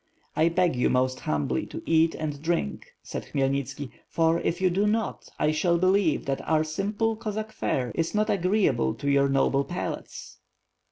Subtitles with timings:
[0.35, 4.71] "I beg you most humbly to eat and drink," said Khmyel nitski, "for, if you
[4.71, 9.29] do not, I shall believe that our simple Cossack fare is not agreeable to your
[9.29, 10.39] noble palates.'